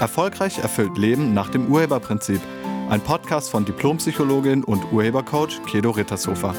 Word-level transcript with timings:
Erfolgreich 0.00 0.58
erfüllt 0.58 0.96
Leben 0.96 1.34
nach 1.34 1.50
dem 1.50 1.70
Urheberprinzip. 1.70 2.40
Ein 2.88 3.02
Podcast 3.02 3.50
von 3.50 3.66
Diplompsychologin 3.66 4.64
und 4.64 4.90
Urhebercoach 4.92 5.62
Kedo 5.66 5.90
Rittershofer. 5.90 6.54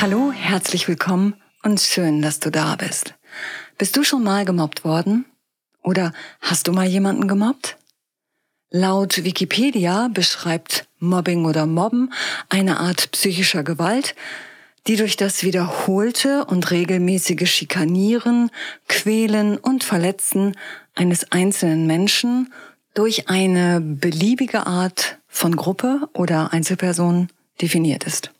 Hallo, 0.00 0.32
herzlich 0.32 0.88
willkommen 0.88 1.34
und 1.62 1.80
schön, 1.80 2.22
dass 2.22 2.40
du 2.40 2.50
da 2.50 2.74
bist. 2.74 3.14
Bist 3.78 3.96
du 3.96 4.02
schon 4.02 4.24
mal 4.24 4.44
gemobbt 4.44 4.84
worden? 4.84 5.24
Oder 5.84 6.12
hast 6.40 6.66
du 6.66 6.72
mal 6.72 6.86
jemanden 6.86 7.28
gemobbt? 7.28 7.78
Laut 8.70 9.22
Wikipedia 9.22 10.08
beschreibt 10.12 10.88
Mobbing 10.98 11.44
oder 11.44 11.66
Mobben 11.66 12.12
eine 12.48 12.80
Art 12.80 13.12
psychischer 13.12 13.62
Gewalt, 13.62 14.16
die 14.86 14.96
durch 14.96 15.16
das 15.16 15.44
wiederholte 15.44 16.44
und 16.44 16.70
regelmäßige 16.70 17.48
Schikanieren, 17.48 18.50
Quälen 18.88 19.56
und 19.58 19.84
Verletzen 19.84 20.56
eines 20.94 21.30
einzelnen 21.30 21.86
Menschen 21.86 22.52
durch 22.94 23.28
eine 23.28 23.80
beliebige 23.80 24.66
Art 24.66 25.18
von 25.28 25.56
Gruppe 25.56 26.08
oder 26.14 26.52
Einzelperson 26.52 27.28
definiert 27.60 28.04
ist. 28.04 28.32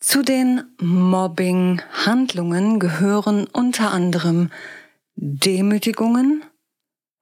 Zu 0.00 0.22
den 0.22 0.64
Mobbing-Handlungen 0.80 2.78
gehören 2.78 3.46
unter 3.46 3.92
anderem 3.92 4.50
Demütigungen, 5.16 6.44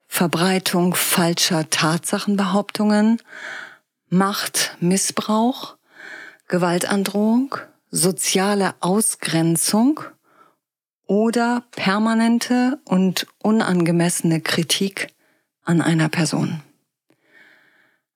Verbreitung 0.06 0.94
falscher 0.94 1.68
Tatsachenbehauptungen, 1.68 3.20
Machtmissbrauch, 4.08 5.76
Gewaltandrohung, 6.48 7.56
soziale 7.90 8.74
Ausgrenzung 8.80 10.00
oder 11.06 11.64
permanente 11.70 12.80
und 12.84 13.26
unangemessene 13.42 14.40
Kritik 14.40 15.08
an 15.62 15.80
einer 15.80 16.08
Person. 16.08 16.62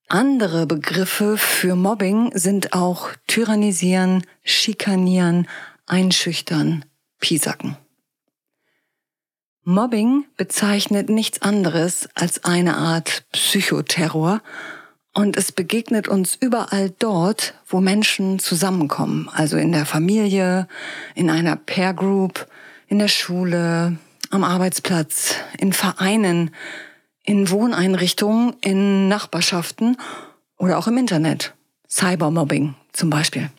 Andere 0.08 0.66
Begriffe 0.66 1.38
für 1.38 1.76
Mobbing 1.76 2.32
sind 2.34 2.72
auch 2.72 3.10
tyrannisieren, 3.28 4.26
schikanieren, 4.42 5.46
einschüchtern, 5.86 6.84
piesacken. 7.20 7.76
Mobbing 9.62 10.24
bezeichnet 10.36 11.10
nichts 11.10 11.42
anderes 11.42 12.08
als 12.14 12.42
eine 12.42 12.76
Art 12.76 13.24
Psychoterror 13.30 14.42
und 15.12 15.36
es 15.36 15.52
begegnet 15.52 16.08
uns 16.08 16.36
überall 16.40 16.92
dort, 16.98 17.54
wo 17.66 17.80
Menschen 17.80 18.38
zusammenkommen, 18.38 19.28
also 19.32 19.56
in 19.56 19.72
der 19.72 19.86
Familie, 19.86 20.68
in 21.14 21.30
einer 21.30 21.56
Peer 21.56 21.94
Group, 21.94 22.46
in 22.86 22.98
der 22.98 23.08
Schule, 23.08 23.96
am 24.30 24.44
Arbeitsplatz, 24.44 25.36
in 25.58 25.72
Vereinen, 25.72 26.50
in 27.24 27.48
Wohneinrichtungen, 27.50 28.54
in 28.60 29.08
Nachbarschaften 29.08 29.96
oder 30.56 30.78
auch 30.78 30.86
im 30.86 30.98
Internet. 30.98 31.54
Cybermobbing 31.88 32.76
zum 32.92 33.10
Beispiel. 33.10 33.50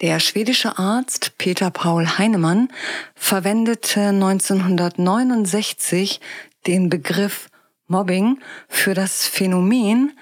Der 0.00 0.20
schwedische 0.20 0.78
Arzt 0.78 1.32
Peter 1.38 1.72
Paul 1.72 2.06
Heinemann 2.06 2.68
verwendete 3.16 4.10
1969 4.10 6.20
den 6.68 6.88
Begriff 6.88 7.48
Mobbing 7.88 8.38
für 8.68 8.94
das 8.94 9.26
Phänomen, 9.26 10.12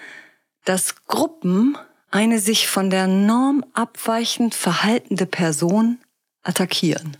dass 0.67 1.06
Gruppen 1.06 1.78
eine 2.11 2.41
sich 2.41 2.67
von 2.67 2.91
der 2.91 3.06
Norm 3.06 3.64
abweichend 3.72 4.55
verhaltende 4.55 5.25
Person 5.25 5.98
attackieren. 6.42 7.17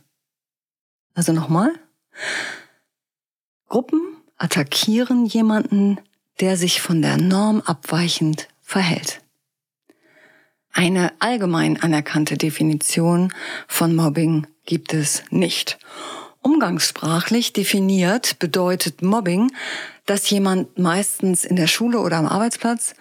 Also 1.15 1.33
nochmal. 1.33 1.71
Gruppen 3.69 4.01
attackieren 4.37 5.27
jemanden, 5.27 5.99
der 6.41 6.57
sich 6.57 6.83
von 6.83 7.01
der 7.01 7.17
Norm 7.17 7.63
abweichend 7.63 8.49
verhält. 8.61 9.23
Eine 10.73 11.13
allgemein 11.21 11.81
anerkannte 11.81 12.37
Definition 12.37 13.33
von 13.69 13.95
Mobbing 13.95 14.47
gibt 14.67 14.93
es 14.93 15.23
nicht. 15.31 15.79
Umgangssprachlich 16.43 17.53
definiert 17.53 18.39
bedeutet 18.41 19.03
Mobbing, 19.03 19.53
dass 20.05 20.29
jemand 20.31 20.79
meistens 20.79 21.45
in 21.45 21.57
der 21.57 21.67
Schule 21.67 22.01
oder 22.01 22.17
am 22.19 22.27
Arbeitsplatz 22.27 22.95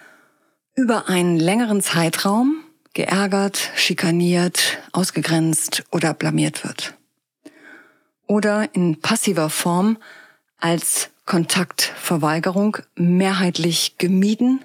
über 0.76 1.08
einen 1.08 1.38
längeren 1.38 1.80
Zeitraum 1.80 2.62
geärgert, 2.92 3.70
schikaniert, 3.74 4.78
ausgegrenzt 4.92 5.84
oder 5.90 6.14
blamiert 6.14 6.64
wird. 6.64 6.94
Oder 8.26 8.74
in 8.74 9.00
passiver 9.00 9.50
Form 9.50 9.98
als 10.58 11.10
Kontaktverweigerung 11.24 12.78
mehrheitlich 12.94 13.98
gemieden 13.98 14.64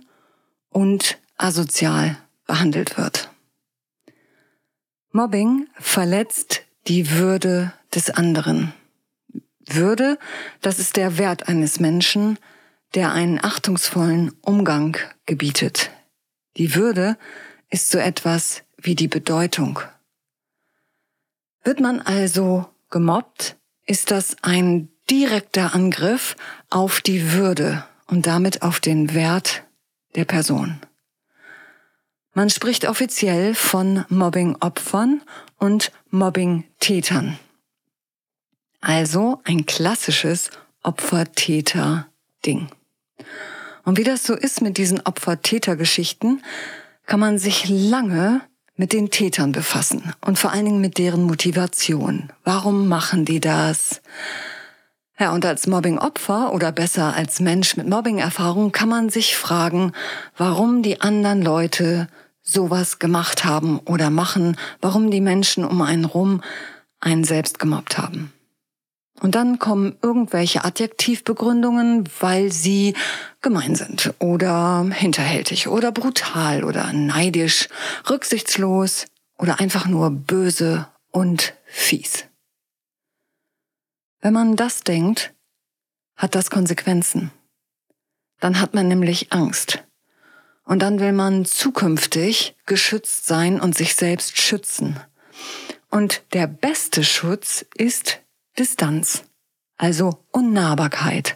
und 0.70 1.18
asozial 1.38 2.18
behandelt 2.46 2.98
wird. 2.98 3.30
Mobbing 5.12 5.68
verletzt 5.80 6.62
die 6.88 7.12
Würde 7.12 7.74
des 7.94 8.10
anderen. 8.10 8.74
Würde, 9.66 10.18
das 10.62 10.80
ist 10.80 10.98
der 10.98 11.18
Wert 11.18 11.48
eines 11.48 11.80
Menschen, 11.80 12.38
der 12.96 13.12
einen 13.12 13.44
achtungsvollen 13.44 14.34
Umgang 14.42 14.98
gebietet, 15.26 15.92
die 16.58 16.76
Würde 16.76 17.18
ist 17.70 17.90
so 17.90 17.98
etwas 17.98 18.64
wie 18.78 18.96
die 18.96 19.08
Bedeutung. 19.08 19.80
Wird 21.64 21.80
man 21.80 22.00
also 22.00 22.68
gemobbt, 22.90 23.58
ist 23.86 24.12
das 24.12 24.38
ein 24.42 24.90
direkter 25.10 25.74
Angriff 25.74 26.36
auf 26.70 27.02
die 27.02 27.34
Würde 27.34 27.86
und 28.08 28.28
damit 28.28 28.62
auf 28.62 28.80
den 28.80 29.14
Wert 29.14 29.64
der 30.16 30.26
Person. 30.26 30.82
Man 32.34 32.50
spricht 32.50 32.88
offiziell 32.88 33.56
von 33.56 34.06
Mobbing-Opfern 34.10 35.22
und 35.58 35.92
Mobbing-Tätern. 36.12 37.38
Also 38.80 39.42
ein 39.44 39.66
klassisches 39.66 40.50
Opfer-Täter-Ding. 40.82 42.70
Und 43.84 43.98
wie 43.98 44.04
das 44.04 44.24
so 44.24 44.36
ist 44.36 44.62
mit 44.62 44.78
diesen 44.78 45.02
Opfer-Täter-Geschichten, 45.02 46.42
kann 47.06 47.20
man 47.20 47.38
sich 47.38 47.68
lange 47.68 48.42
mit 48.76 48.94
den 48.94 49.10
Tätern 49.10 49.52
befassen 49.52 50.14
und 50.22 50.40
vor 50.40 50.52
allen 50.52 50.66
Dingen 50.66 50.82
mit 50.82 50.98
deren 50.98 51.24
Motivation. 51.24 52.32
Warum 52.44 52.88
machen 52.88 53.26
die 53.26 53.40
das? 53.40 54.02
Ja, 55.20 55.34
und 55.34 55.46
als 55.46 55.68
Mobbing-Opfer 55.68 56.52
oder 56.52 56.72
besser 56.72 57.14
als 57.14 57.40
Mensch 57.40 57.78
mit 57.78 57.88
Mobbing-Erfahrung 57.88 58.72
kann 58.72 58.90
man 58.90 59.10
sich 59.10 59.36
fragen, 59.36 59.92
warum 60.36 60.82
die 60.82 61.00
anderen 61.02 61.44
Leute 61.44 62.08
sowas 62.42 62.98
gemacht 62.98 63.46
haben 63.46 63.78
oder 63.80 64.10
machen, 64.10 64.58
warum 64.82 65.12
die 65.12 65.22
Menschen 65.22 65.64
um 65.64 65.82
einen 65.82 66.06
rum 66.06 66.42
einen 67.00 67.24
selbst 67.24 67.60
gemobbt 67.60 67.98
haben. 67.98 68.34
Und 69.22 69.36
dann 69.36 69.60
kommen 69.60 69.96
irgendwelche 70.02 70.66
Adjektivbegründungen, 70.66 72.10
weil 72.20 72.52
sie 72.52 72.96
gemein 73.42 73.76
sind 73.76 74.16
oder 74.18 74.84
hinterhältig 74.92 75.68
oder 75.68 75.92
brutal 75.92 76.64
oder 76.64 76.92
neidisch, 76.92 77.70
rücksichtslos 78.10 79.06
oder 79.38 79.60
einfach 79.60 79.86
nur 79.86 80.10
böse 80.10 80.88
und 81.12 81.54
fies. 81.66 82.26
Wenn 84.22 84.34
man 84.34 84.56
das 84.56 84.82
denkt, 84.82 85.36
hat 86.16 86.34
das 86.34 86.50
Konsequenzen. 86.50 87.30
Dann 88.40 88.60
hat 88.60 88.74
man 88.74 88.88
nämlich 88.88 89.32
Angst. 89.32 89.84
Und 90.64 90.82
dann 90.82 91.00
will 91.00 91.14
man 91.14 91.46
zukünftig 91.46 92.56
geschützt 92.66 93.28
sein 93.28 93.62
und 93.62 93.76
sich 93.76 93.96
selbst 93.96 94.40
schützen. 94.40 95.00
Und 95.92 96.24
der 96.34 96.48
beste 96.48 97.04
Schutz 97.04 97.66
ist 97.76 98.22
Distanz, 98.58 99.24
also 99.78 100.24
Unnahbarkeit 100.32 101.36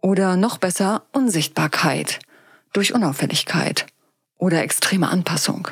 oder 0.00 0.36
noch 0.36 0.58
besser 0.58 1.06
Unsichtbarkeit 1.12 2.18
durch 2.72 2.94
Unauffälligkeit 2.94 3.86
oder 4.38 4.62
extreme 4.62 5.08
Anpassung. 5.08 5.68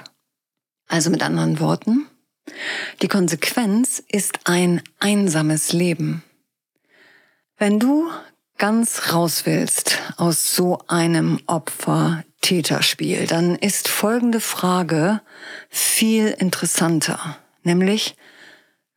Also 0.87 1.11
mit 1.11 1.23
anderen 1.23 1.61
Worten, 1.61 2.07
die 3.01 3.09
Konsequenz 3.09 4.03
ist 4.09 4.41
ein 4.45 4.83
einsames 4.99 5.73
Leben. 5.73 6.23
Wenn 7.57 7.79
du 7.79 8.11
ganz 8.59 9.13
raus 9.13 9.47
willst 9.47 9.99
aus 10.17 10.55
so 10.55 10.81
einem 10.87 11.41
Opfer-Täter-Spiel, 11.47 13.27
dann 13.27 13.57
ist 13.57 13.89
folgende 13.89 14.41
Frage 14.41 15.21
viel 15.69 16.29
interessanter, 16.29 17.39
nämlich, 17.63 18.17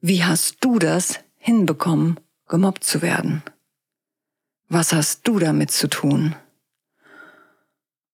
wie 0.01 0.23
hast 0.23 0.57
du 0.59 0.79
das 0.79 1.22
hinbekommen, 1.43 2.19
gemobbt 2.47 2.85
zu 2.85 3.01
werden? 3.01 3.43
Was 4.69 4.93
hast 4.93 5.27
du 5.27 5.39
damit 5.39 5.71
zu 5.71 5.89
tun? 5.89 6.35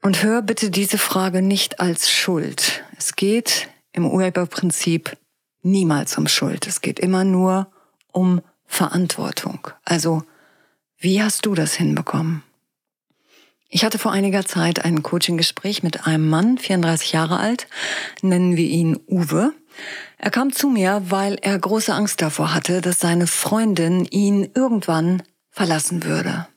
Und 0.02 0.24
hör 0.24 0.42
bitte 0.42 0.72
diese 0.72 0.98
Frage 0.98 1.44
nicht 1.44 1.80
als 1.80 2.10
Schuld. 2.10 2.84
Es 2.98 3.16
geht 3.16 3.70
im 3.92 4.06
Urheberprinzip 4.06 5.16
niemals 5.62 6.18
um 6.18 6.28
Schuld. 6.28 6.66
Es 6.66 6.82
geht 6.82 7.00
immer 7.00 7.24
nur 7.24 7.72
um 8.12 8.42
Verantwortung. 8.66 9.68
Also, 9.86 10.24
wie 10.98 11.22
hast 11.22 11.46
du 11.46 11.54
das 11.54 11.76
hinbekommen? 11.76 12.42
Ich 13.70 13.86
hatte 13.86 14.00
vor 14.00 14.12
einiger 14.12 14.44
Zeit 14.44 14.84
ein 14.84 15.04
Coaching-Gespräch 15.04 15.84
mit 15.84 16.08
einem 16.08 16.28
Mann, 16.28 16.58
34 16.58 17.12
Jahre 17.12 17.38
alt, 17.38 17.68
nennen 18.24 18.58
wir 18.58 18.66
ihn 18.66 19.00
Uwe. 19.08 19.54
Er 20.18 20.32
kam 20.32 20.52
zu 20.52 20.70
mir, 20.70 21.04
weil 21.06 21.36
er 21.42 21.58
große 21.58 21.94
Angst 21.94 22.22
davor 22.22 22.54
hatte, 22.54 22.82
dass 22.82 23.00
seine 23.00 23.28
Freundin 23.28 24.06
ihn 24.06 24.50
irgendwann 24.54 25.24
verlassen 25.50 26.04
würde. 26.04 26.48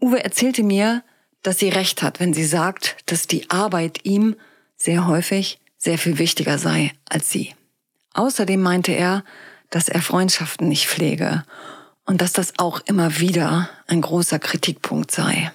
Uwe 0.00 0.24
erzählte 0.24 0.62
mir, 0.62 1.02
dass 1.42 1.58
sie 1.58 1.68
recht 1.68 2.02
hat, 2.02 2.20
wenn 2.20 2.34
sie 2.34 2.44
sagt, 2.44 2.96
dass 3.06 3.26
die 3.26 3.50
Arbeit 3.50 4.04
ihm 4.04 4.36
sehr 4.76 5.06
häufig 5.06 5.60
sehr 5.78 5.98
viel 5.98 6.18
wichtiger 6.18 6.58
sei 6.58 6.92
als 7.08 7.30
sie. 7.30 7.54
Außerdem 8.14 8.60
meinte 8.60 8.92
er, 8.92 9.24
dass 9.70 9.88
er 9.88 10.02
Freundschaften 10.02 10.68
nicht 10.68 10.86
pflege 10.86 11.44
und 12.04 12.20
dass 12.20 12.32
das 12.32 12.58
auch 12.58 12.80
immer 12.86 13.18
wieder 13.18 13.70
ein 13.86 14.00
großer 14.00 14.38
Kritikpunkt 14.38 15.10
sei. 15.10 15.50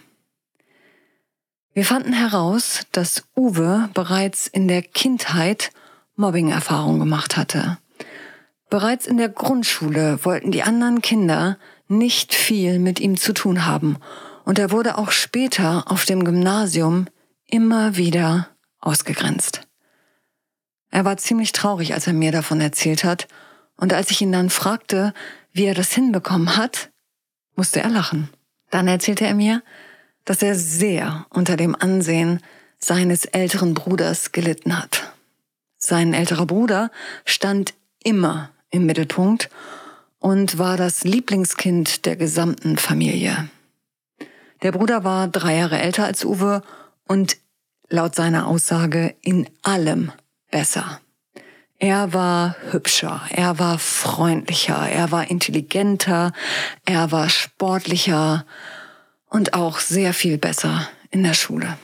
Wir 1.73 1.85
fanden 1.85 2.13
heraus, 2.13 2.81
dass 2.91 3.23
Uwe 3.35 3.89
bereits 3.94 4.47
in 4.47 4.68
der 4.68 4.81
Kindheit 4.81 5.71
Mobbing-Erfahrung 6.18 7.00
gemacht 7.00 7.38
hatte. 7.38 7.78
Bereits 8.69 9.08
in 9.08 9.18
der 9.18 9.30
Grundschule 9.30 10.25
wollten 10.25 10.52
die 10.52 10.64
anderen 10.64 11.02
Kinder 11.02 11.58
nicht 11.88 12.34
viel 12.34 12.80
mit 12.80 13.00
ihm 13.00 13.16
zu 13.16 13.34
tun 13.34 13.66
haben 13.66 13.98
und 14.44 14.60
er 14.60 14.72
wurde 14.72 14.98
auch 14.98 15.12
später 15.12 15.86
auf 15.88 16.06
dem 16.06 16.25
Gymnasium 16.25 17.08
immer 17.48 17.96
wieder 17.96 18.50
ausgegrenzt. 18.80 19.68
Er 20.90 21.06
war 21.06 21.18
ziemlich 21.18 21.52
traurig, 21.52 21.94
als 21.94 22.08
er 22.08 22.14
mir 22.14 22.31
davon 22.31 22.62
erzählt 22.62 23.04
hat, 23.04 23.28
und 23.75 23.94
als 23.94 24.10
ich 24.10 24.22
ihn 24.22 24.31
dann 24.31 24.50
fragte, 24.50 25.14
wie 25.52 25.66
er 25.66 25.75
das 25.75 25.92
hinbekommen 25.92 26.58
hat, 26.58 26.90
musste 27.56 27.81
er 27.81 27.90
lachen. 27.90 28.30
Dann 28.72 28.88
erzählte 28.88 29.25
er 29.25 29.36
mir, 29.36 29.62
dass 30.25 30.42
er 30.42 30.56
sehr 30.56 31.25
unter 31.30 31.58
dem 31.58 31.75
Ansehen 31.75 32.42
seines 32.80 33.25
älteren 33.25 33.74
Bruders 33.74 34.31
gelitten 34.31 34.78
hat. 34.78 35.06
Sein 35.88 36.13
älterer 36.13 36.45
Bruder 36.45 36.92
stand 37.24 37.74
immer 38.04 38.50
im 38.72 38.86
Mittelpunkt 38.86 39.50
und 40.19 40.57
war 40.57 40.75
das 40.75 41.06
Lieblingskind 41.06 42.06
der 42.06 42.18
gesamten 42.18 42.75
Familie. 42.78 43.48
Der 44.63 44.74
Bruder 44.74 45.06
war 45.06 45.30
drei 45.30 45.56
Jahre 45.56 45.80
älter 45.80 46.04
als 46.04 46.25
Uwe 46.25 46.62
und 47.07 47.38
laut 47.88 48.16
seiner 48.16 48.48
Aussage 48.48 49.16
in 49.22 49.48
allem 49.62 50.12
besser. 50.51 51.00
Er 51.80 52.12
war 52.12 52.57
hübscher, 52.72 53.22
er 53.30 53.57
war 53.57 53.80
freundlicher, 53.80 54.90
er 54.90 55.13
war 55.13 55.31
intelligenter, 55.31 56.33
er 56.83 57.13
war 57.13 57.30
sportlicher 57.30 58.45
und 59.30 59.54
auch 59.54 59.80
sehr 59.80 60.13
viel 60.13 60.38
besser 60.38 60.90
in 61.12 61.24
der 61.24 61.33
Schule. 61.33 61.78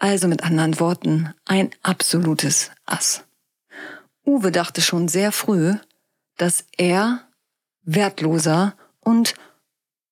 Also 0.00 0.26
mit 0.26 0.42
anderen 0.42 0.80
Worten, 0.80 1.32
ein 1.44 1.70
absolutes 1.84 2.72
Ass. 2.84 3.22
Uwe 4.24 4.52
dachte 4.52 4.80
schon 4.80 5.08
sehr 5.08 5.32
früh, 5.32 5.74
dass 6.36 6.64
er 6.76 7.20
wertloser 7.82 8.74
und 9.00 9.34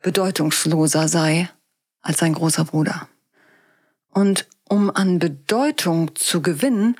bedeutungsloser 0.03 1.09
sei 1.09 1.49
als 2.03 2.19
sein 2.19 2.35
großer 2.35 2.64
Bruder. 2.64 3.09
Und 4.11 4.47
um 4.69 4.91
an 4.94 5.19
Bedeutung 5.19 6.14
zu 6.14 6.43
gewinnen, 6.43 6.97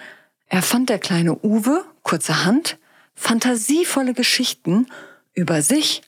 erfand 0.47 0.89
der 0.89 0.99
kleine 0.99 1.39
Uwe 1.43 1.85
kurzerhand 2.03 2.79
fantasievolle 3.15 4.15
Geschichten 4.15 4.87
über 5.35 5.63
sich 5.63 6.03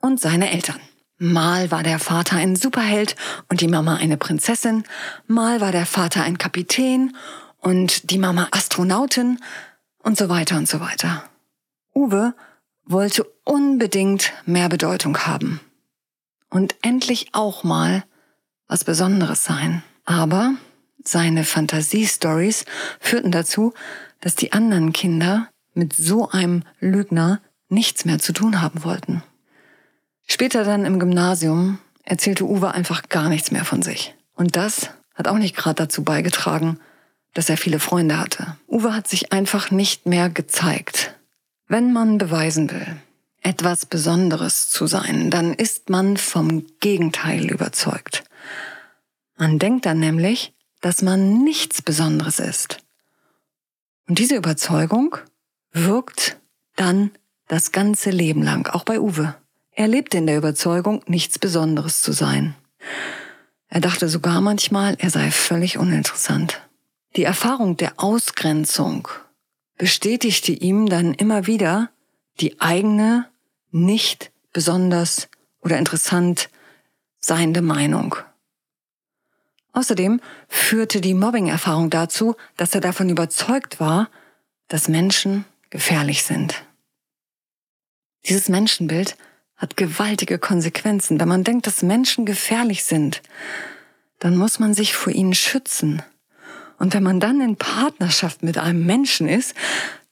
und 0.00 0.20
seine 0.20 0.50
Eltern. 0.50 0.80
Mal 1.18 1.70
war 1.70 1.82
der 1.82 1.98
Vater 1.98 2.36
ein 2.36 2.56
Superheld 2.56 3.14
und 3.48 3.60
die 3.60 3.68
Mama 3.68 3.96
eine 3.96 4.16
Prinzessin, 4.16 4.84
mal 5.26 5.60
war 5.60 5.70
der 5.70 5.86
Vater 5.86 6.22
ein 6.22 6.38
Kapitän 6.38 7.14
und 7.58 8.10
die 8.10 8.18
Mama 8.18 8.48
Astronautin 8.52 9.38
und 10.02 10.16
so 10.18 10.28
weiter 10.28 10.56
und 10.56 10.68
so 10.68 10.80
weiter. 10.80 11.24
Uwe 11.94 12.34
wollte 12.84 13.24
unbedingt 13.44 14.32
mehr 14.46 14.68
Bedeutung 14.68 15.18
haben 15.18 15.60
und 16.50 16.74
endlich 16.82 17.28
auch 17.32 17.64
mal 17.64 18.04
was 18.66 18.84
Besonderes 18.84 19.44
sein. 19.44 19.82
Aber 20.04 20.54
seine 21.02 21.44
Fantasiestories 21.44 22.64
führten 23.00 23.30
dazu, 23.30 23.72
dass 24.20 24.36
die 24.36 24.52
anderen 24.52 24.92
Kinder 24.92 25.48
mit 25.74 25.94
so 25.94 26.30
einem 26.30 26.62
Lügner 26.80 27.40
nichts 27.68 28.04
mehr 28.04 28.18
zu 28.18 28.32
tun 28.32 28.60
haben 28.60 28.84
wollten. 28.84 29.22
Später 30.26 30.64
dann 30.64 30.84
im 30.84 30.98
Gymnasium 30.98 31.78
erzählte 32.04 32.44
Uwe 32.44 32.72
einfach 32.72 33.08
gar 33.08 33.28
nichts 33.28 33.50
mehr 33.50 33.64
von 33.64 33.82
sich. 33.82 34.14
Und 34.34 34.56
das 34.56 34.90
hat 35.14 35.28
auch 35.28 35.38
nicht 35.38 35.56
gerade 35.56 35.76
dazu 35.76 36.02
beigetragen, 36.02 36.78
dass 37.34 37.48
er 37.48 37.56
viele 37.56 37.78
Freunde 37.78 38.18
hatte. 38.18 38.56
Uwe 38.70 38.94
hat 38.94 39.08
sich 39.08 39.32
einfach 39.32 39.72
nicht 39.72 40.06
mehr 40.06 40.30
gezeigt. 40.30 41.16
Wenn 41.66 41.92
man 41.92 42.18
beweisen 42.18 42.70
will, 42.70 42.86
etwas 43.42 43.84
Besonderes 43.84 44.70
zu 44.70 44.86
sein, 44.86 45.30
dann 45.30 45.54
ist 45.54 45.90
man 45.90 46.16
vom 46.16 46.64
Gegenteil 46.78 47.50
überzeugt. 47.50 48.22
Man 49.36 49.58
denkt 49.58 49.86
dann 49.86 49.98
nämlich, 49.98 50.54
dass 50.80 51.02
man 51.02 51.42
nichts 51.42 51.82
Besonderes 51.82 52.38
ist. 52.38 52.78
Und 54.08 54.18
diese 54.18 54.36
Überzeugung 54.36 55.16
wirkt 55.72 56.36
dann 56.76 57.10
das 57.48 57.72
ganze 57.72 58.10
Leben 58.10 58.42
lang, 58.42 58.68
auch 58.68 58.84
bei 58.84 59.00
Uwe. 59.00 59.34
Er 59.72 59.88
lebte 59.88 60.18
in 60.18 60.26
der 60.26 60.36
Überzeugung, 60.36 61.02
nichts 61.06 61.38
Besonderes 61.38 62.02
zu 62.02 62.12
sein. 62.12 62.54
Er 63.68 63.80
dachte 63.80 64.08
sogar 64.08 64.40
manchmal, 64.40 64.96
er 64.98 65.10
sei 65.10 65.30
völlig 65.30 65.78
uninteressant. 65.78 66.60
Die 67.16 67.24
Erfahrung 67.24 67.76
der 67.76 67.94
Ausgrenzung 67.96 69.08
bestätigte 69.76 70.52
ihm 70.52 70.88
dann 70.88 71.14
immer 71.14 71.46
wieder 71.46 71.90
die 72.40 72.60
eigene, 72.60 73.28
nicht 73.70 74.30
besonders 74.52 75.28
oder 75.60 75.78
interessant 75.78 76.48
seiende 77.18 77.62
Meinung. 77.62 78.16
Außerdem 79.72 80.20
führte 80.48 81.00
die 81.00 81.14
Mobbing-Erfahrung 81.14 81.90
dazu, 81.90 82.34
dass 82.56 82.74
er 82.74 82.80
davon 82.80 83.08
überzeugt 83.08 83.80
war, 83.80 84.08
dass 84.68 84.88
Menschen 84.88 85.44
gefährlich 85.70 86.22
sind. 86.24 86.64
Dieses 88.26 88.48
Menschenbild 88.48 89.16
hat 89.56 89.76
gewaltige 89.76 90.38
Konsequenzen. 90.38 91.20
Wenn 91.20 91.28
man 91.28 91.44
denkt, 91.44 91.66
dass 91.66 91.82
Menschen 91.82 92.24
gefährlich 92.24 92.84
sind, 92.84 93.22
dann 94.18 94.36
muss 94.36 94.58
man 94.58 94.74
sich 94.74 94.94
vor 94.94 95.12
ihnen 95.12 95.34
schützen. 95.34 96.02
Und 96.80 96.94
wenn 96.94 97.02
man 97.02 97.20
dann 97.20 97.42
in 97.42 97.56
Partnerschaft 97.56 98.42
mit 98.42 98.56
einem 98.56 98.86
Menschen 98.86 99.28
ist, 99.28 99.54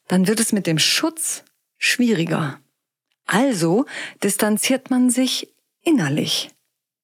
dann 0.06 0.28
wird 0.28 0.38
es 0.38 0.52
mit 0.52 0.66
dem 0.66 0.78
Schutz 0.78 1.42
schwieriger. 1.78 2.60
Also 3.24 3.86
distanziert 4.22 4.90
man 4.90 5.08
sich 5.08 5.48
innerlich. 5.82 6.50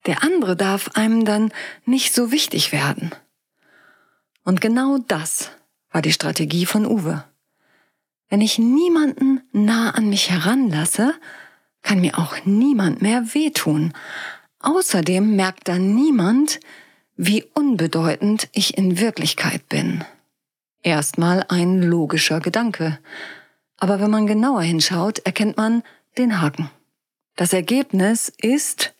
Der 0.04 0.23
andere 0.23 0.54
darf 0.54 0.90
einem 0.97 1.25
dann 1.25 1.50
nicht 1.87 2.14
so 2.14 2.30
wichtig 2.30 2.73
werden. 2.73 3.12
Und 4.44 4.61
genau 4.61 4.99
das 4.99 5.50
war 5.90 6.02
die 6.02 6.12
Strategie 6.12 6.66
von 6.66 6.85
Uwe. 6.85 7.25
Wenn 8.28 8.42
ich 8.42 8.59
niemanden 8.59 9.40
nah 9.52 9.92
an 9.92 10.11
mich 10.11 10.28
heranlasse, 10.28 11.14
kann 11.80 12.02
mir 12.02 12.18
auch 12.18 12.37
niemand 12.44 13.00
mehr 13.00 13.33
wehtun. 13.33 13.94
Außerdem 14.59 15.37
merkt 15.37 15.68
dann 15.68 15.94
niemand, 15.94 16.61
wie 17.16 17.44
unbedeutend 17.54 18.49
ich 18.52 18.76
in 18.76 18.99
Wirklichkeit 18.99 19.68
bin. 19.68 20.04
Erstmal 20.83 21.44
ein 21.49 21.83
logischer 21.83 22.40
Gedanke. 22.40 22.99
Aber 23.78 24.00
wenn 24.00 24.11
man 24.11 24.26
genauer 24.26 24.62
hinschaut, 24.62 25.21
erkennt 25.21 25.56
man 25.56 25.83
den 26.18 26.40
Haken. 26.40 26.71
Das 27.37 27.52
Ergebnis 27.52 28.33
ist 28.38 28.94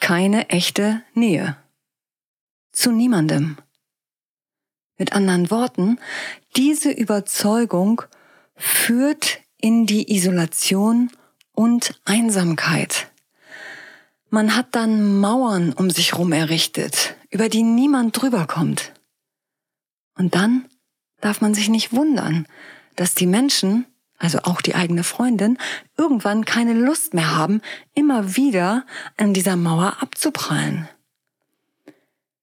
keine 0.00 0.48
echte 0.48 1.02
Nähe. 1.14 1.56
Zu 2.72 2.92
niemandem. 2.92 3.58
Mit 4.96 5.12
anderen 5.12 5.50
Worten, 5.50 5.98
diese 6.56 6.90
Überzeugung 6.90 8.02
führt 8.56 9.38
in 9.60 9.86
die 9.86 10.14
Isolation 10.14 11.10
und 11.52 12.00
Einsamkeit. 12.04 13.10
Man 14.30 14.56
hat 14.56 14.74
dann 14.74 15.18
Mauern 15.18 15.72
um 15.72 15.90
sich 15.90 16.16
rum 16.16 16.32
errichtet, 16.32 17.16
über 17.30 17.48
die 17.48 17.62
niemand 17.62 18.20
drüber 18.20 18.46
kommt. 18.46 18.92
Und 20.16 20.34
dann 20.34 20.66
darf 21.20 21.40
man 21.40 21.54
sich 21.54 21.68
nicht 21.68 21.92
wundern, 21.92 22.46
dass 22.96 23.14
die 23.14 23.26
Menschen, 23.26 23.86
also 24.18 24.40
auch 24.42 24.60
die 24.60 24.74
eigene 24.74 25.04
Freundin, 25.04 25.58
irgendwann 25.96 26.44
keine 26.44 26.74
Lust 26.74 27.14
mehr 27.14 27.34
haben, 27.34 27.60
immer 27.94 28.36
wieder 28.36 28.84
an 29.16 29.34
dieser 29.34 29.56
Mauer 29.56 29.96
abzuprallen. 30.00 30.88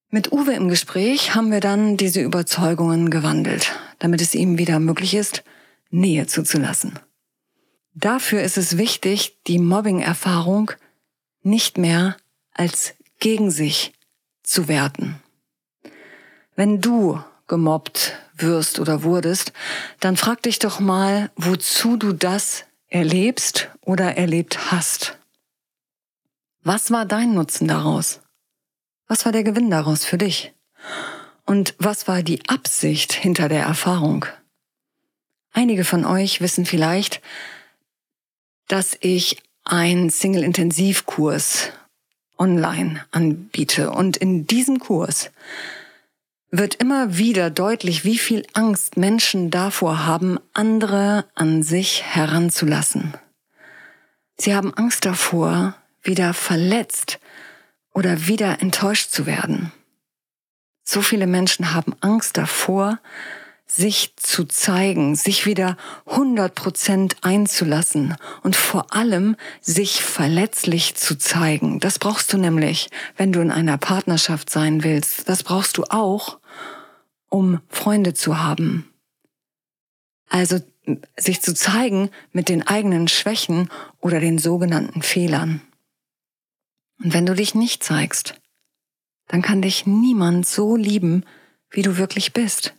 Mit 0.09 0.31
Uwe 0.31 0.53
im 0.53 0.69
Gespräch 0.69 1.35
haben 1.35 1.51
wir 1.51 1.59
dann 1.59 1.97
diese 1.97 2.21
Überzeugungen 2.21 3.09
gewandelt, 3.09 3.75
damit 3.99 4.21
es 4.21 4.33
ihm 4.33 4.57
wieder 4.57 4.79
möglich 4.79 5.13
ist, 5.13 5.43
Nähe 5.89 6.27
zuzulassen. 6.27 6.97
Dafür 7.93 8.41
ist 8.41 8.57
es 8.57 8.77
wichtig, 8.77 9.37
die 9.47 9.59
Mobbing-Erfahrung 9.59 10.71
nicht 11.43 11.77
mehr 11.77 12.15
als 12.53 12.93
gegen 13.19 13.51
sich 13.51 13.94
zu 14.45 14.67
werten. 14.67 15.21
Wenn 16.55 16.81
du 16.81 17.21
gemobbt 17.47 18.17
wirst 18.37 18.79
oder 18.79 19.03
wurdest, 19.03 19.53
dann 19.99 20.17
frag 20.17 20.41
dich 20.43 20.59
doch 20.59 20.79
mal, 20.79 21.31
wozu 21.35 21.97
du 21.97 22.13
das 22.13 22.65
erlebst 22.87 23.69
oder 23.81 24.17
erlebt 24.17 24.71
hast. 24.71 25.17
Was 26.63 26.91
war 26.91 27.05
dein 27.05 27.33
Nutzen 27.33 27.67
daraus? 27.67 28.21
Was 29.07 29.25
war 29.25 29.31
der 29.31 29.43
Gewinn 29.43 29.69
daraus 29.69 30.05
für 30.05 30.17
dich? 30.17 30.53
Und 31.45 31.75
was 31.77 32.07
war 32.07 32.23
die 32.23 32.47
Absicht 32.49 33.13
hinter 33.13 33.49
der 33.49 33.63
Erfahrung? 33.63 34.25
Einige 35.51 35.83
von 35.83 36.05
euch 36.05 36.41
wissen 36.41 36.65
vielleicht, 36.65 37.21
dass 38.67 38.97
ich 38.99 39.43
einen 39.63 40.09
Single-Intensivkurs 40.09 41.71
online 42.37 43.05
anbiete. 43.11 43.91
Und 43.91 44.17
in 44.17 44.47
diesem 44.47 44.79
Kurs 44.79 45.31
wird 46.51 46.75
immer 46.75 47.17
wieder 47.17 47.49
deutlich, 47.49 48.05
wie 48.05 48.17
viel 48.17 48.45
Angst 48.53 48.97
Menschen 48.97 49.51
davor 49.51 50.05
haben, 50.05 50.39
andere 50.53 51.25
an 51.35 51.63
sich 51.63 52.03
heranzulassen. 52.03 53.13
Sie 54.37 54.55
haben 54.55 54.73
Angst 54.73 55.05
davor, 55.05 55.75
wieder 56.01 56.33
verletzt 56.33 57.19
oder 57.93 58.27
wieder 58.27 58.61
enttäuscht 58.61 59.11
zu 59.11 59.25
werden. 59.25 59.71
So 60.83 61.01
viele 61.01 61.27
Menschen 61.27 61.73
haben 61.73 61.95
Angst 62.01 62.37
davor, 62.37 62.99
sich 63.67 64.13
zu 64.15 64.45
zeigen, 64.45 65.15
sich 65.15 65.45
wieder 65.45 65.75
100 66.05 66.53
Prozent 66.53 67.17
einzulassen 67.21 68.15
und 68.43 68.55
vor 68.55 68.93
allem 68.93 69.35
sich 69.59 70.03
verletzlich 70.03 70.95
zu 70.95 71.17
zeigen. 71.17 71.79
Das 71.79 71.97
brauchst 71.97 72.31
du 72.31 72.37
nämlich, 72.37 72.89
wenn 73.17 73.31
du 73.31 73.41
in 73.41 73.51
einer 73.51 73.77
Partnerschaft 73.77 74.49
sein 74.49 74.83
willst. 74.83 75.27
Das 75.27 75.43
brauchst 75.43 75.77
du 75.77 75.83
auch, 75.89 76.39
um 77.29 77.59
Freunde 77.69 78.13
zu 78.13 78.39
haben. 78.39 78.89
Also 80.29 80.59
sich 81.17 81.41
zu 81.41 81.53
zeigen 81.53 82.11
mit 82.31 82.49
den 82.49 82.65
eigenen 82.65 83.07
Schwächen 83.07 83.69
oder 83.99 84.19
den 84.19 84.37
sogenannten 84.37 85.01
Fehlern. 85.01 85.61
Und 87.03 87.13
wenn 87.13 87.25
du 87.25 87.33
dich 87.33 87.55
nicht 87.55 87.83
zeigst, 87.83 88.39
dann 89.27 89.41
kann 89.41 89.63
dich 89.63 89.87
niemand 89.87 90.45
so 90.47 90.75
lieben, 90.75 91.25
wie 91.71 91.81
du 91.81 91.97
wirklich 91.97 92.33
bist. 92.33 92.75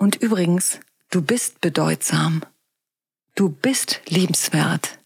Und 0.00 0.16
übrigens, 0.16 0.80
du 1.10 1.20
bist 1.20 1.60
bedeutsam. 1.60 2.40
Du 3.34 3.50
bist 3.50 4.00
liebenswert. 4.08 4.98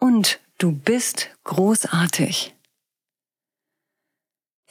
Und 0.00 0.40
du 0.56 0.72
bist 0.72 1.28
großartig. 1.44 2.54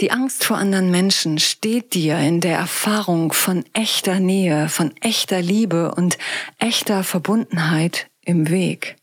Die 0.01 0.10
Angst 0.10 0.43
vor 0.43 0.57
anderen 0.57 0.89
Menschen 0.89 1.38
steht 1.38 1.93
dir 1.93 2.17
in 2.17 2.41
der 2.41 2.57
Erfahrung 2.57 3.31
von 3.31 3.63
echter 3.74 4.19
Nähe, 4.19 4.69
von 4.69 4.98
echter 5.01 5.39
Liebe 5.39 5.93
und 5.93 6.17
echter 6.57 7.03
Verbundenheit 7.03 8.10
im 8.22 8.50
Weg. 8.50 8.95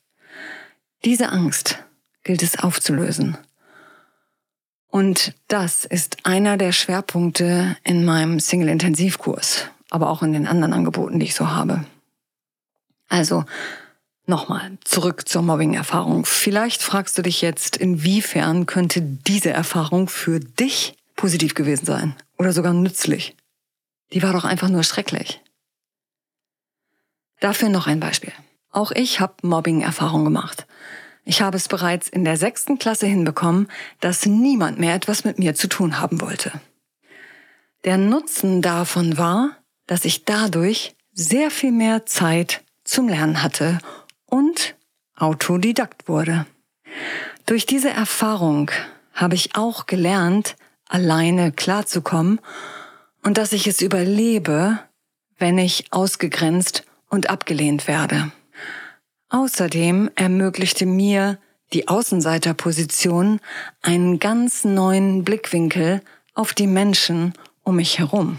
Diese 1.04 1.28
Angst 1.28 1.78
gilt 2.24 2.42
es 2.42 2.58
aufzulösen. 2.58 3.38
Und 4.88 5.32
das 5.46 5.84
ist 5.84 6.26
einer 6.26 6.56
der 6.56 6.72
Schwerpunkte 6.72 7.76
in 7.84 8.04
meinem 8.04 8.40
Single-Intensivkurs 8.40 9.70
aber 9.90 10.08
auch 10.08 10.22
in 10.22 10.32
den 10.32 10.46
anderen 10.46 10.72
Angeboten, 10.72 11.18
die 11.18 11.26
ich 11.26 11.34
so 11.34 11.50
habe. 11.50 11.84
Also 13.08 13.44
nochmal 14.26 14.78
zurück 14.84 15.28
zur 15.28 15.42
Mobbing-Erfahrung. 15.42 16.24
Vielleicht 16.24 16.82
fragst 16.82 17.18
du 17.18 17.22
dich 17.22 17.42
jetzt, 17.42 17.76
inwiefern 17.76 18.66
könnte 18.66 19.02
diese 19.02 19.50
Erfahrung 19.50 20.08
für 20.08 20.40
dich 20.40 20.96
positiv 21.16 21.54
gewesen 21.54 21.84
sein 21.84 22.14
oder 22.38 22.52
sogar 22.52 22.72
nützlich? 22.72 23.36
Die 24.12 24.22
war 24.22 24.32
doch 24.32 24.44
einfach 24.44 24.68
nur 24.68 24.84
schrecklich. 24.84 25.42
Dafür 27.40 27.68
noch 27.68 27.86
ein 27.86 28.00
Beispiel. 28.00 28.32
Auch 28.70 28.92
ich 28.92 29.20
habe 29.20 29.34
Mobbing-Erfahrung 29.42 30.24
gemacht. 30.24 30.66
Ich 31.24 31.42
habe 31.42 31.56
es 31.56 31.68
bereits 31.68 32.08
in 32.08 32.24
der 32.24 32.36
sechsten 32.36 32.78
Klasse 32.78 33.06
hinbekommen, 33.06 33.68
dass 34.00 34.26
niemand 34.26 34.78
mehr 34.78 34.94
etwas 34.94 35.24
mit 35.24 35.38
mir 35.38 35.54
zu 35.54 35.68
tun 35.68 36.00
haben 36.00 36.20
wollte. 36.20 36.52
Der 37.84 37.98
Nutzen 37.98 38.62
davon 38.62 39.18
war, 39.18 39.56
dass 39.90 40.04
ich 40.04 40.24
dadurch 40.24 40.94
sehr 41.12 41.50
viel 41.50 41.72
mehr 41.72 42.06
Zeit 42.06 42.62
zum 42.84 43.08
Lernen 43.08 43.42
hatte 43.42 43.80
und 44.24 44.76
Autodidakt 45.16 46.06
wurde. 46.06 46.46
Durch 47.44 47.66
diese 47.66 47.90
Erfahrung 47.90 48.70
habe 49.14 49.34
ich 49.34 49.56
auch 49.56 49.86
gelernt, 49.86 50.54
alleine 50.86 51.50
klarzukommen 51.50 52.40
und 53.24 53.36
dass 53.36 53.52
ich 53.52 53.66
es 53.66 53.80
überlebe, 53.80 54.78
wenn 55.38 55.58
ich 55.58 55.92
ausgegrenzt 55.92 56.84
und 57.08 57.28
abgelehnt 57.28 57.88
werde. 57.88 58.30
Außerdem 59.28 60.08
ermöglichte 60.14 60.86
mir 60.86 61.40
die 61.72 61.88
Außenseiterposition 61.88 63.40
einen 63.82 64.20
ganz 64.20 64.62
neuen 64.62 65.24
Blickwinkel 65.24 66.00
auf 66.34 66.54
die 66.54 66.68
Menschen 66.68 67.34
um 67.64 67.74
mich 67.74 67.98
herum. 67.98 68.38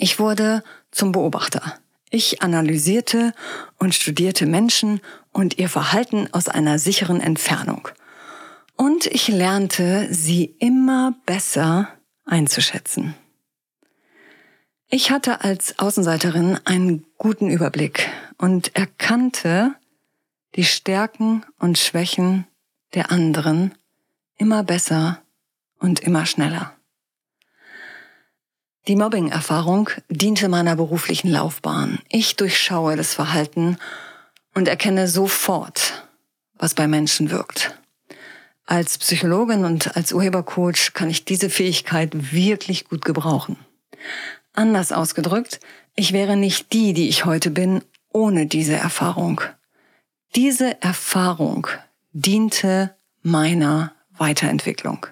Ich 0.00 0.20
wurde 0.20 0.62
zum 0.92 1.10
Beobachter. 1.10 1.74
Ich 2.08 2.40
analysierte 2.40 3.34
und 3.78 3.94
studierte 3.94 4.46
Menschen 4.46 5.00
und 5.32 5.58
ihr 5.58 5.68
Verhalten 5.68 6.32
aus 6.32 6.48
einer 6.48 6.78
sicheren 6.78 7.20
Entfernung. 7.20 7.88
Und 8.76 9.06
ich 9.06 9.26
lernte, 9.26 10.06
sie 10.10 10.44
immer 10.60 11.14
besser 11.26 11.88
einzuschätzen. 12.24 13.14
Ich 14.88 15.10
hatte 15.10 15.42
als 15.42 15.80
Außenseiterin 15.80 16.58
einen 16.64 17.04
guten 17.18 17.50
Überblick 17.50 18.08
und 18.38 18.76
erkannte 18.76 19.74
die 20.54 20.64
Stärken 20.64 21.44
und 21.58 21.76
Schwächen 21.76 22.46
der 22.94 23.10
anderen 23.10 23.74
immer 24.36 24.62
besser 24.62 25.20
und 25.80 26.00
immer 26.00 26.24
schneller. 26.24 26.77
Die 28.88 28.96
Mobbing-Erfahrung 28.96 29.90
diente 30.08 30.48
meiner 30.48 30.74
beruflichen 30.74 31.28
Laufbahn. 31.30 31.98
Ich 32.08 32.36
durchschaue 32.36 32.96
das 32.96 33.12
Verhalten 33.12 33.76
und 34.54 34.66
erkenne 34.66 35.08
sofort, 35.08 36.06
was 36.54 36.72
bei 36.72 36.88
Menschen 36.88 37.30
wirkt. 37.30 37.78
Als 38.64 38.96
Psychologin 38.96 39.66
und 39.66 39.94
als 39.94 40.14
Urhebercoach 40.14 40.94
kann 40.94 41.10
ich 41.10 41.26
diese 41.26 41.50
Fähigkeit 41.50 42.32
wirklich 42.32 42.86
gut 42.86 43.04
gebrauchen. 43.04 43.58
Anders 44.54 44.90
ausgedrückt, 44.90 45.60
ich 45.94 46.14
wäre 46.14 46.38
nicht 46.38 46.72
die, 46.72 46.94
die 46.94 47.10
ich 47.10 47.26
heute 47.26 47.50
bin, 47.50 47.82
ohne 48.10 48.46
diese 48.46 48.76
Erfahrung. 48.76 49.42
Diese 50.34 50.80
Erfahrung 50.80 51.66
diente 52.14 52.96
meiner 53.20 53.92
Weiterentwicklung. 54.16 55.06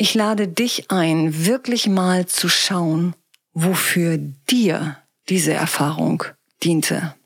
Ich 0.00 0.14
lade 0.14 0.46
dich 0.46 0.92
ein, 0.92 1.44
wirklich 1.44 1.88
mal 1.88 2.26
zu 2.26 2.48
schauen, 2.48 3.16
wofür 3.52 4.16
dir 4.16 4.96
diese 5.28 5.52
Erfahrung 5.52 6.22
diente. 6.62 7.16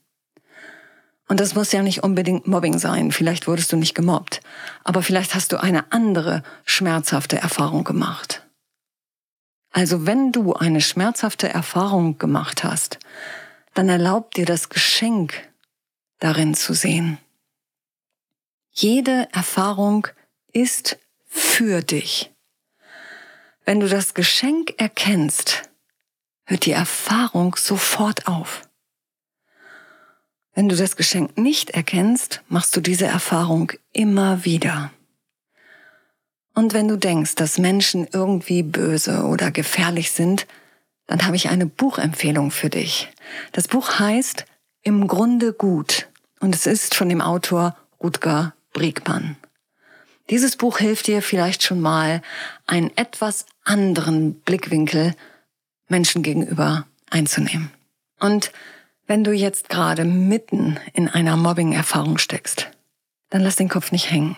Und 1.29 1.39
das 1.39 1.55
muss 1.55 1.71
ja 1.73 1.83
nicht 1.83 2.03
unbedingt 2.03 2.47
Mobbing 2.47 2.79
sein. 2.79 3.13
Vielleicht 3.13 3.47
wurdest 3.47 3.73
du 3.73 3.77
nicht 3.77 3.95
gemobbt. 3.95 4.41
Aber 4.85 5.03
vielleicht 5.03 5.35
hast 5.35 5.53
du 5.53 5.63
eine 5.63 5.93
andere 5.93 6.43
schmerzhafte 6.65 7.37
Erfahrung 7.37 7.85
gemacht. 7.85 8.47
Also 9.71 10.07
wenn 10.07 10.33
du 10.33 10.55
eine 10.55 10.81
schmerzhafte 10.81 11.51
Erfahrung 11.51 12.17
gemacht 12.17 12.65
hast, 12.65 12.99
dann 13.75 13.91
erlaub 13.91 14.33
dir 14.33 14.47
das 14.47 14.71
Geschenk 14.71 15.35
darin 16.21 16.55
zu 16.55 16.73
sehen. 16.73 17.19
Jede 18.71 19.29
Erfahrung 19.33 20.07
ist 20.53 20.99
für 21.27 21.83
dich. 21.83 22.32
Wenn 23.65 23.79
du 23.79 23.89
das 23.89 24.15
Geschenk 24.15 24.75
erkennst, 24.79 25.71
hört 26.45 26.67
die 26.67 26.73
Erfahrung 26.73 27.55
sofort 27.57 28.27
auf. 28.27 28.69
Wenn 30.55 30.69
du 30.69 30.77
das 30.77 30.97
Geschenk 30.97 31.39
nicht 31.39 31.71
erkennst, 31.71 32.43
machst 32.49 32.77
du 32.77 32.81
diese 32.81 33.07
Erfahrung 33.07 33.73
immer 33.93 34.45
wieder. 34.45 34.91
Und 36.55 36.75
wenn 36.75 36.89
du 36.89 36.97
denkst, 36.97 37.37
dass 37.37 37.57
Menschen 37.57 38.09
irgendwie 38.13 38.63
böse 38.63 39.25
oder 39.25 39.51
gefährlich 39.51 40.11
sind, 40.11 40.47
dann 41.07 41.25
habe 41.25 41.37
ich 41.37 41.49
eine 41.49 41.67
Buchempfehlung 41.67 42.51
für 42.51 42.69
dich. 42.69 43.11
Das 43.53 43.69
Buch 43.69 43.99
heißt 43.99 44.45
Im 44.83 45.07
Grunde 45.07 45.53
gut 45.53 46.09
und 46.41 46.55
es 46.55 46.67
ist 46.67 46.95
von 46.97 47.09
dem 47.09 47.21
Autor 47.21 47.77
Rutger 48.03 48.55
Bregmann. 48.73 49.37
Dieses 50.31 50.57
Buch 50.57 50.79
hilft 50.79 51.07
dir 51.07 51.23
vielleicht 51.23 51.63
schon 51.63 51.81
mal, 51.81 52.23
einen 52.67 52.91
etwas 52.97 53.47
anderen 53.65 54.35
Blickwinkel 54.35 55.15
Menschen 55.89 56.23
gegenüber 56.23 56.87
einzunehmen. 57.11 57.71
Und 58.19 58.53
Wenn 59.07 59.25
du 59.25 59.33
jetzt 59.33 59.69
gerade 59.69 60.05
mitten 60.05 60.79
in 60.95 61.09
einer 61.09 61.37
Mobbing-Erfahrung 61.37 62.19
steckst, 62.19 62.71
dann 63.31 63.43
lass 63.43 63.57
den 63.57 63.69
Kopf 63.69 63.93
nicht 63.93 64.11
hängen. 64.11 64.37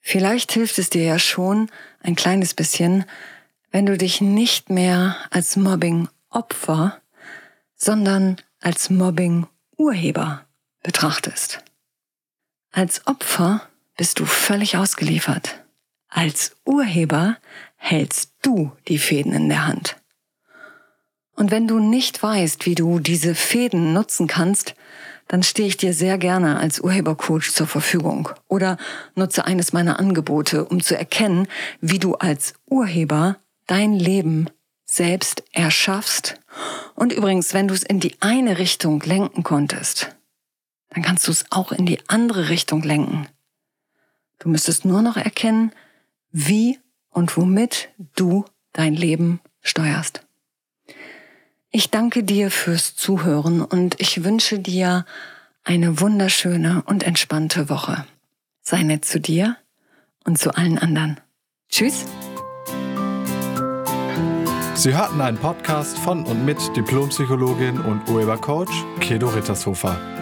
Vielleicht 0.00 0.52
hilft 0.52 0.78
es 0.78 0.90
dir 0.90 1.04
ja 1.04 1.18
schon 1.18 1.70
ein 2.00 2.16
kleines 2.16 2.54
bisschen, 2.54 3.04
wenn 3.70 3.86
du 3.86 3.96
dich 3.96 4.20
nicht 4.20 4.68
mehr 4.68 5.16
als 5.30 5.56
Mobbing-Opfer, 5.56 7.00
sondern 7.76 8.36
als 8.60 8.90
Mobbing-Urheber 8.90 10.44
betrachtest. 10.82 11.62
Als 12.72 13.06
Opfer 13.06 13.66
bist 13.96 14.18
du 14.18 14.26
völlig 14.26 14.76
ausgeliefert. 14.76 15.62
Als 16.08 16.56
Urheber 16.64 17.38
hältst 17.82 18.30
du 18.42 18.70
die 18.86 18.98
Fäden 18.98 19.32
in 19.32 19.48
der 19.48 19.66
Hand. 19.66 19.96
Und 21.34 21.50
wenn 21.50 21.66
du 21.66 21.80
nicht 21.80 22.22
weißt, 22.22 22.64
wie 22.64 22.76
du 22.76 23.00
diese 23.00 23.34
Fäden 23.34 23.92
nutzen 23.92 24.28
kannst, 24.28 24.76
dann 25.26 25.42
stehe 25.42 25.66
ich 25.66 25.78
dir 25.78 25.92
sehr 25.92 26.16
gerne 26.16 26.58
als 26.58 26.78
Urhebercoach 26.78 27.50
zur 27.50 27.66
Verfügung 27.66 28.28
oder 28.46 28.76
nutze 29.16 29.46
eines 29.46 29.72
meiner 29.72 29.98
Angebote, 29.98 30.64
um 30.64 30.80
zu 30.80 30.96
erkennen, 30.96 31.48
wie 31.80 31.98
du 31.98 32.14
als 32.14 32.54
Urheber 32.70 33.38
dein 33.66 33.94
Leben 33.94 34.48
selbst 34.84 35.42
erschaffst. 35.50 36.36
Und 36.94 37.12
übrigens, 37.12 37.52
wenn 37.52 37.66
du 37.66 37.74
es 37.74 37.82
in 37.82 37.98
die 37.98 38.14
eine 38.20 38.58
Richtung 38.58 39.00
lenken 39.00 39.42
konntest, 39.42 40.14
dann 40.90 41.02
kannst 41.02 41.26
du 41.26 41.32
es 41.32 41.46
auch 41.50 41.72
in 41.72 41.86
die 41.86 41.98
andere 42.06 42.48
Richtung 42.48 42.82
lenken. 42.82 43.26
Du 44.38 44.48
müsstest 44.48 44.84
nur 44.84 45.02
noch 45.02 45.16
erkennen, 45.16 45.72
wie 46.30 46.78
und 47.12 47.36
womit 47.36 47.90
du 48.16 48.44
dein 48.72 48.94
Leben 48.94 49.40
steuerst. 49.60 50.26
Ich 51.70 51.90
danke 51.90 52.22
dir 52.22 52.50
fürs 52.50 52.96
Zuhören 52.96 53.62
und 53.62 54.00
ich 54.00 54.24
wünsche 54.24 54.58
dir 54.58 55.06
eine 55.64 56.00
wunderschöne 56.00 56.82
und 56.86 57.02
entspannte 57.02 57.68
Woche. 57.68 58.04
Sei 58.62 58.82
nett 58.82 59.04
zu 59.04 59.20
dir 59.20 59.56
und 60.24 60.38
zu 60.38 60.54
allen 60.54 60.78
anderen. 60.78 61.20
Tschüss. 61.68 62.04
Sie 64.74 64.94
hörten 64.94 65.20
einen 65.20 65.38
Podcast 65.38 65.96
von 65.98 66.24
und 66.24 66.44
mit 66.44 66.58
Diplompsychologin 66.76 67.80
und 67.80 68.08
Urhebercoach 68.08 68.84
Kedo 69.00 69.28
Rittershofer. 69.28 70.21